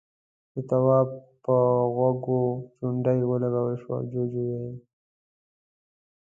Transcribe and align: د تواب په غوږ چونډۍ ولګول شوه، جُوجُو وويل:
د 0.53 0.55
تواب 0.69 1.09
په 1.43 1.55
غوږ 1.95 2.25
چونډۍ 2.77 3.19
ولګول 3.29 3.75
شوه، 3.81 3.97
جُوجُو 4.11 4.41
وويل: 4.49 4.75